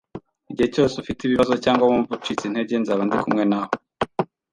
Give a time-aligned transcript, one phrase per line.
[0.51, 3.73] Igihe cyose ufite ibibazo cyangwa wumva ucitse intege, nzaba ndi kumwe nawe